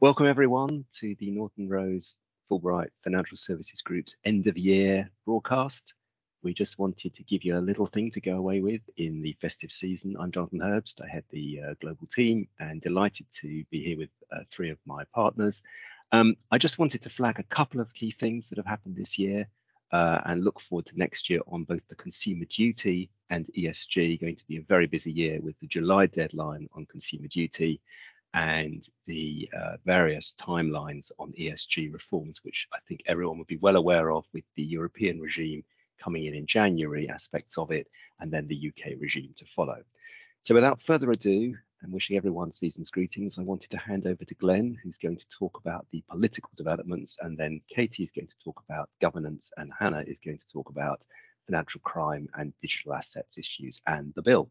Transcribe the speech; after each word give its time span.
Welcome 0.00 0.24
everyone 0.24 0.86
to 0.92 1.14
the 1.16 1.30
Norton 1.30 1.68
Rose 1.68 2.16
Fulbright 2.50 2.88
Financial 3.04 3.36
Services 3.36 3.82
Group's 3.82 4.16
end 4.24 4.46
of 4.46 4.56
year 4.56 5.10
broadcast. 5.26 5.92
We 6.42 6.54
just 6.54 6.78
wanted 6.78 7.12
to 7.12 7.22
give 7.22 7.44
you 7.44 7.58
a 7.58 7.60
little 7.60 7.84
thing 7.84 8.10
to 8.12 8.20
go 8.22 8.36
away 8.36 8.62
with 8.62 8.80
in 8.96 9.20
the 9.20 9.36
festive 9.42 9.70
season. 9.70 10.16
I'm 10.18 10.32
Jonathan 10.32 10.60
Herbst. 10.60 11.02
I 11.04 11.06
head 11.06 11.24
the 11.28 11.60
uh, 11.60 11.74
global 11.82 12.06
team 12.06 12.48
and 12.60 12.80
delighted 12.80 13.26
to 13.40 13.62
be 13.70 13.84
here 13.84 13.98
with 13.98 14.08
uh, 14.32 14.38
three 14.50 14.70
of 14.70 14.78
my 14.86 15.04
partners. 15.14 15.62
Um, 16.12 16.34
I 16.50 16.56
just 16.56 16.78
wanted 16.78 17.02
to 17.02 17.10
flag 17.10 17.38
a 17.38 17.54
couple 17.54 17.78
of 17.78 17.92
key 17.92 18.10
things 18.10 18.48
that 18.48 18.56
have 18.56 18.64
happened 18.64 18.96
this 18.96 19.18
year 19.18 19.46
uh, 19.92 20.22
and 20.24 20.42
look 20.42 20.60
forward 20.60 20.86
to 20.86 20.98
next 20.98 21.28
year 21.28 21.40
on 21.46 21.64
both 21.64 21.86
the 21.88 21.94
consumer 21.96 22.46
duty 22.46 23.10
and 23.28 23.50
ESG. 23.54 24.18
Going 24.18 24.36
to 24.36 24.46
be 24.46 24.56
a 24.56 24.62
very 24.62 24.86
busy 24.86 25.12
year 25.12 25.40
with 25.42 25.60
the 25.60 25.66
July 25.66 26.06
deadline 26.06 26.70
on 26.72 26.86
consumer 26.86 27.28
duty 27.28 27.82
and 28.34 28.86
the 29.06 29.48
uh, 29.58 29.76
various 29.84 30.34
timelines 30.38 31.10
on 31.18 31.32
ESG 31.32 31.92
reforms, 31.92 32.40
which 32.44 32.68
I 32.72 32.78
think 32.86 33.02
everyone 33.06 33.38
would 33.38 33.46
be 33.46 33.56
well 33.56 33.76
aware 33.76 34.12
of 34.12 34.24
with 34.32 34.44
the 34.56 34.62
European 34.62 35.20
regime 35.20 35.64
coming 35.98 36.26
in 36.26 36.34
in 36.34 36.46
January, 36.46 37.08
aspects 37.08 37.58
of 37.58 37.70
it, 37.70 37.88
and 38.20 38.32
then 38.32 38.46
the 38.46 38.68
UK 38.68 38.92
regime 38.98 39.34
to 39.36 39.44
follow. 39.44 39.82
So 40.44 40.54
without 40.54 40.80
further 40.80 41.10
ado, 41.10 41.54
and 41.82 41.92
wishing 41.92 42.16
everyone 42.16 42.52
season's 42.52 42.90
greetings, 42.90 43.38
I 43.38 43.42
wanted 43.42 43.70
to 43.70 43.78
hand 43.78 44.06
over 44.06 44.24
to 44.24 44.34
Glenn, 44.34 44.78
who's 44.82 44.98
going 44.98 45.16
to 45.16 45.28
talk 45.28 45.58
about 45.58 45.86
the 45.90 46.04
political 46.08 46.50
developments, 46.56 47.16
and 47.20 47.38
then 47.38 47.60
Katie 47.68 48.04
is 48.04 48.12
going 48.12 48.28
to 48.28 48.38
talk 48.42 48.62
about 48.68 48.90
governance, 49.00 49.50
and 49.56 49.72
Hannah 49.78 50.04
is 50.06 50.20
going 50.20 50.38
to 50.38 50.48
talk 50.48 50.68
about 50.68 51.02
financial 51.46 51.80
crime 51.80 52.28
and 52.34 52.52
digital 52.60 52.94
assets 52.94 53.38
issues 53.38 53.80
and 53.86 54.12
the 54.14 54.22
bill. 54.22 54.50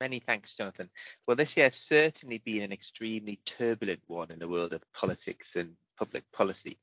Many 0.00 0.20
thanks, 0.20 0.54
Jonathan. 0.54 0.88
Well, 1.26 1.36
this 1.36 1.58
year 1.58 1.66
has 1.66 1.76
certainly 1.76 2.38
been 2.38 2.62
an 2.62 2.72
extremely 2.72 3.38
turbulent 3.44 4.00
one 4.06 4.30
in 4.30 4.38
the 4.38 4.48
world 4.48 4.72
of 4.72 4.92
politics 4.94 5.56
and 5.56 5.76
public 5.98 6.24
policy. 6.32 6.78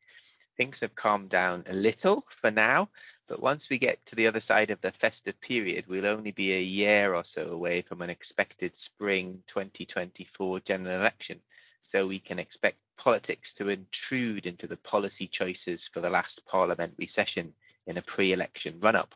Things 0.55 0.81
have 0.81 0.94
calmed 0.94 1.30
down 1.30 1.64
a 1.67 1.73
little 1.73 2.28
for 2.30 2.52
now, 2.52 2.89
but 3.28 3.41
once 3.41 3.69
we 3.69 3.80
get 3.80 4.06
to 4.06 4.16
the 4.16 4.28
other 4.28 4.39
side 4.39 4.69
of 4.69 4.81
the 4.81 4.91
festive 4.91 5.39
period, 5.41 5.86
we'll 5.88 6.06
only 6.06 6.30
be 6.30 6.53
a 6.53 6.61
year 6.61 7.16
or 7.16 7.23
so 7.23 7.52
away 7.52 7.81
from 7.81 8.03
an 8.03 8.11
expected 8.11 8.78
spring 8.78 9.41
2024 9.47 10.59
general 10.59 10.95
election. 10.95 11.41
So 11.84 12.06
we 12.06 12.19
can 12.19 12.38
expect 12.38 12.78
politics 12.97 13.52
to 13.53 13.69
intrude 13.69 14.45
into 14.45 14.67
the 14.67 14.78
policy 14.78 15.28
choices 15.28 15.88
for 15.88 16.02
the 16.02 16.09
last 16.09 16.45
parliamentary 16.45 17.08
session 17.08 17.56
in 17.88 17.97
a 17.97 18.02
pre 18.03 18.31
election 18.31 18.80
run 18.80 18.95
up. 18.95 19.16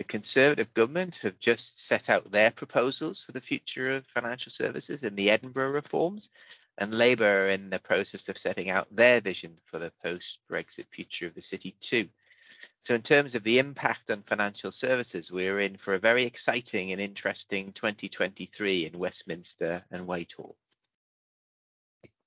The 0.00 0.04
Conservative 0.04 0.72
government 0.72 1.16
have 1.16 1.38
just 1.40 1.78
set 1.78 2.08
out 2.08 2.32
their 2.32 2.50
proposals 2.50 3.22
for 3.22 3.32
the 3.32 3.40
future 3.42 3.92
of 3.92 4.06
financial 4.06 4.50
services 4.50 5.02
in 5.02 5.14
the 5.14 5.28
Edinburgh 5.28 5.72
reforms, 5.72 6.30
and 6.78 6.94
Labour 6.94 7.44
are 7.44 7.50
in 7.50 7.68
the 7.68 7.80
process 7.80 8.30
of 8.30 8.38
setting 8.38 8.70
out 8.70 8.88
their 8.96 9.20
vision 9.20 9.58
for 9.66 9.78
the 9.78 9.92
post 10.02 10.38
Brexit 10.50 10.86
future 10.90 11.26
of 11.26 11.34
the 11.34 11.42
city, 11.42 11.76
too. 11.82 12.08
So, 12.84 12.94
in 12.94 13.02
terms 13.02 13.34
of 13.34 13.42
the 13.42 13.58
impact 13.58 14.10
on 14.10 14.22
financial 14.22 14.72
services, 14.72 15.30
we're 15.30 15.60
in 15.60 15.76
for 15.76 15.92
a 15.92 15.98
very 15.98 16.24
exciting 16.24 16.92
and 16.92 17.00
interesting 17.00 17.70
2023 17.74 18.86
in 18.86 18.98
Westminster 18.98 19.84
and 19.90 20.06
Whitehall. 20.06 20.56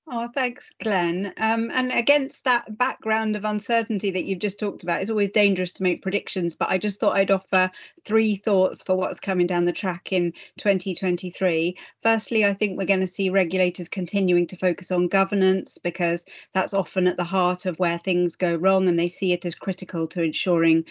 Oh, 0.06 0.28
thanks, 0.28 0.70
Glenn. 0.82 1.34
Um, 1.38 1.72
and 1.74 1.90
against 1.92 2.44
that 2.44 2.78
background 2.78 3.38
of 3.38 3.46
uncertainty 3.46 4.12
that 4.12 4.26
you've 4.26 4.40
just 4.40 4.60
talked 4.60 4.84
about, 4.84 5.02
it's 5.02 5.10
always 5.10 5.30
dangerous 5.30 5.72
to 5.74 5.84
make 5.84 6.02
predictions. 6.02 6.56
But 6.56 6.70
I 6.70 6.78
just 6.78 7.00
thought 7.00 7.16
I'd 7.16 7.32
offer 7.32 7.72
three 8.06 8.36
thoughts 8.36 8.82
for 8.82 8.98
what's 8.98 9.22
coming 9.22 9.48
down 9.48 9.64
the 9.64 9.72
track 9.72 10.12
in 10.12 10.34
2023. 10.58 11.78
Firstly, 12.02 12.44
I 12.46 12.54
think 12.54 12.78
we're 12.78 12.86
going 12.86 13.00
to 13.00 13.08
see 13.08 13.30
regulators 13.30 13.88
continuing 13.88 14.46
to 14.48 14.58
focus 14.58 14.92
on 14.92 15.08
governance 15.08 15.78
because 15.78 16.26
that's 16.54 16.74
often 16.74 17.08
at 17.08 17.16
the 17.16 17.24
heart 17.24 17.66
of 17.66 17.80
where 17.80 17.98
things 17.98 18.36
go 18.36 18.56
wrong, 18.56 18.90
and 18.90 19.00
they 19.00 19.08
see 19.08 19.32
it 19.32 19.46
as 19.46 19.56
critical 19.56 20.06
to 20.08 20.22
ensuring 20.22 20.84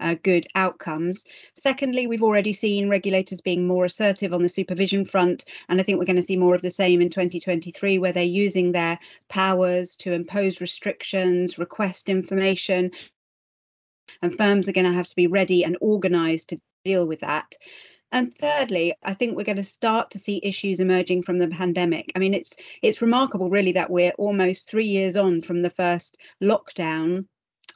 uh, 0.00 0.14
good 0.22 0.46
outcomes. 0.54 1.24
Secondly, 1.54 2.06
we've 2.06 2.22
already 2.22 2.52
seen 2.52 2.88
regulators 2.88 3.40
being 3.40 3.66
more 3.66 3.84
assertive 3.84 4.32
on 4.32 4.42
the 4.42 4.48
supervision 4.48 5.04
front, 5.04 5.44
and 5.68 5.80
I 5.80 5.82
think 5.82 5.98
we're 5.98 6.04
going 6.04 6.16
to 6.16 6.22
see 6.22 6.36
more 6.36 6.54
of 6.54 6.62
the 6.62 6.70
same 6.70 7.00
in 7.00 7.10
2023, 7.10 7.98
where 7.98 8.12
they're 8.12 8.24
using 8.24 8.72
their 8.72 8.98
powers 9.28 9.96
to 9.96 10.12
impose 10.12 10.60
restrictions, 10.60 11.58
request 11.58 12.08
information, 12.08 12.90
and 14.20 14.36
firms 14.36 14.68
are 14.68 14.72
going 14.72 14.86
to 14.86 14.92
have 14.92 15.06
to 15.06 15.16
be 15.16 15.26
ready 15.26 15.64
and 15.64 15.76
organised 15.80 16.48
to 16.48 16.60
deal 16.84 17.06
with 17.06 17.20
that. 17.20 17.54
And 18.12 18.36
thirdly, 18.36 18.94
I 19.02 19.14
think 19.14 19.36
we're 19.36 19.44
going 19.44 19.56
to 19.56 19.64
start 19.64 20.10
to 20.10 20.18
see 20.18 20.38
issues 20.42 20.80
emerging 20.80 21.22
from 21.22 21.38
the 21.38 21.48
pandemic. 21.48 22.12
I 22.14 22.18
mean, 22.18 22.34
it's 22.34 22.54
it's 22.82 23.00
remarkable, 23.00 23.48
really, 23.48 23.72
that 23.72 23.88
we're 23.88 24.12
almost 24.18 24.68
three 24.68 24.86
years 24.86 25.16
on 25.16 25.40
from 25.40 25.62
the 25.62 25.70
first 25.70 26.18
lockdown, 26.42 27.26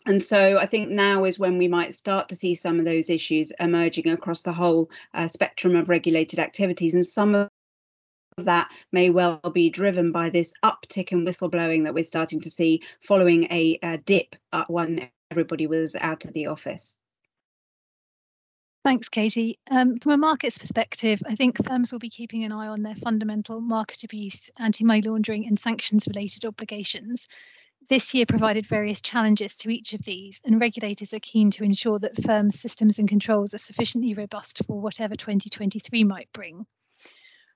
and 0.07 0.23
so 0.23 0.57
I 0.59 0.67
think 0.67 0.89
now 0.89 1.25
is 1.25 1.39
when 1.39 1.59
we 1.59 1.67
might 1.67 1.93
start 1.93 2.29
to 2.29 2.37
see 2.37 2.55
some 2.55 2.79
of 2.79 2.85
those 2.85 3.11
issues 3.11 3.53
emerging 3.59 4.09
across 4.09 4.43
the 4.43 4.53
whole 4.53 4.89
uh, 5.13 5.27
spectrum 5.27 5.75
of 5.75 5.89
regulated 5.89 6.39
activities. 6.39 6.95
And 6.95 7.05
some 7.05 7.35
of 7.35 7.49
that 8.39 8.71
may 8.93 9.11
well 9.11 9.41
be 9.53 9.69
driven 9.69 10.13
by 10.13 10.31
this 10.31 10.53
uptick 10.65 11.11
in 11.11 11.25
whistleblowing 11.25 11.85
that 11.85 11.95
we're 11.95 12.05
starting 12.05 12.41
to 12.43 12.51
see 12.51 12.83
following 13.09 13.45
a, 13.51 13.79
a 13.83 13.99
dip 13.99 14.37
when 14.69 15.09
everybody 15.33 15.67
was 15.67 15.97
out 15.97 16.25
of 16.25 16.33
the 16.33 16.47
office. 16.47 16.97
Thanks, 18.85 19.09
Katie. 19.09 19.59
Um, 19.69 19.97
from 19.97 20.13
a 20.13 20.17
markets 20.17 20.59
perspective, 20.59 21.21
I 21.27 21.35
think 21.35 21.65
firms 21.67 21.91
will 21.91 21.99
be 21.99 22.09
keeping 22.09 22.45
an 22.45 22.53
eye 22.53 22.69
on 22.69 22.83
their 22.83 22.95
fundamental 22.95 23.61
market 23.61 24.05
abuse, 24.05 24.53
anti 24.61 24.85
money 24.85 25.03
laundering, 25.03 25.49
and 25.49 25.59
sanctions 25.59 26.07
related 26.07 26.45
obligations 26.45 27.27
this 27.89 28.15
year 28.15 28.27
provided 28.27 28.67
various 28.67 29.01
challenges 29.01 29.57
to 29.57 29.71
each 29.71 29.93
of 29.93 30.03
these, 30.03 30.41
and 30.45 30.61
regulators 30.61 31.15
are 31.15 31.21
keen 31.21 31.51
to 31.53 31.65
ensure 31.65 31.99
that 31.99 32.23
firms' 32.23 32.59
systems 32.59 32.99
and 32.99 33.09
controls 33.09 33.55
are 33.55 33.59
sufficiently 33.59 34.15
robust 34.15 34.65
for 34.67 34.81
whatever 34.81 35.15
2023 35.15 36.05
might 36.05 36.33
bring. 36.33 36.67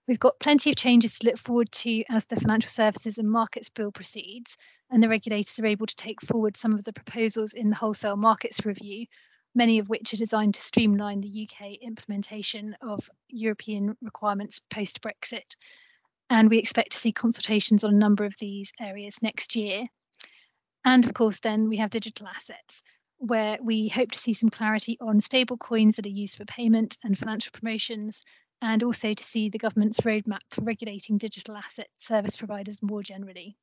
We've 0.06 0.18
got 0.18 0.41
plenty 0.41 0.70
of 0.70 0.76
changes 0.76 1.18
to 1.18 1.26
look 1.26 1.38
forward 1.38 1.70
to 1.72 2.04
as 2.08 2.26
the 2.26 2.36
Financial 2.36 2.68
Services 2.68 3.18
and 3.18 3.30
Markets 3.30 3.70
Bill 3.70 3.92
proceeds, 3.92 4.56
and 4.91 5.02
the 5.02 5.08
regulators 5.08 5.58
are 5.58 5.66
able 5.66 5.86
to 5.86 5.96
take 5.96 6.20
forward 6.20 6.56
some 6.56 6.74
of 6.74 6.84
the 6.84 6.92
proposals 6.92 7.52
in 7.52 7.70
the 7.70 7.76
Wholesale 7.76 8.16
Markets 8.16 8.66
Review, 8.66 9.06
many 9.54 9.78
of 9.78 9.88
which 9.88 10.12
are 10.12 10.16
designed 10.16 10.54
to 10.54 10.62
streamline 10.62 11.20
the 11.20 11.48
UK 11.48 11.74
implementation 11.80 12.76
of 12.80 13.08
European 13.28 13.97
requirements 14.00 14.60
post 14.70 15.00
Brexit. 15.00 15.56
And 16.28 16.50
we 16.50 16.58
expect 16.58 16.92
to 16.92 16.98
see 16.98 17.12
consultations 17.12 17.84
on 17.84 17.94
a 17.94 17.98
number 17.98 18.24
of 18.24 18.36
these 18.38 18.72
areas 18.80 19.22
next 19.22 19.56
year. 19.56 19.84
And 20.84 21.04
of 21.04 21.14
course, 21.14 21.41
then 21.41 21.68
we 21.68 21.76
have 21.78 21.91
digital 21.91 22.26
assets, 22.26 22.82
where 23.18 23.58
we 23.62 23.88
hope 23.88 24.12
to 24.12 24.18
see 24.18 24.32
some 24.32 24.48
clarity 24.48 24.96
on 25.00 25.20
stable 25.20 25.56
coins 25.56 25.96
that 25.96 26.06
are 26.06 26.10
used 26.10 26.36
for 26.36 26.44
payment 26.44 26.98
and 27.04 27.16
financial 27.16 27.52
promotions, 27.52 28.24
and 28.62 28.82
also 28.82 29.12
to 29.12 29.22
see 29.22 29.48
the 29.48 29.58
government's 29.58 30.00
roadmap 30.00 30.41
for 30.50 30.62
regulating 30.64 31.18
digital 31.18 31.56
asset 31.56 31.88
service 31.96 32.36
providers 32.36 32.82
more 32.82 33.02
generally. 33.02 33.56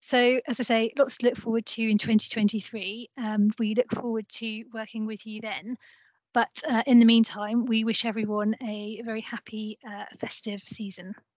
So, 0.00 0.38
as 0.46 0.60
I 0.60 0.64
say, 0.64 0.92
lots 0.98 1.16
to 1.16 1.26
look 1.26 1.36
forward 1.36 1.64
to 1.64 1.82
in 1.82 1.96
2023. 1.96 3.08
Um, 3.16 3.50
we 3.58 3.74
look 3.74 3.90
forward 3.90 4.28
to 4.28 4.64
working 4.74 5.06
with 5.06 5.26
you 5.26 5.40
then. 5.40 5.78
But 6.34 6.50
uh, 6.68 6.82
in 6.86 6.98
the 6.98 7.06
meantime, 7.06 7.64
we 7.64 7.84
wish 7.84 8.04
everyone 8.04 8.54
a 8.60 9.00
very 9.02 9.22
happy 9.22 9.78
uh, 9.86 10.04
festive 10.18 10.60
season. 10.60 11.14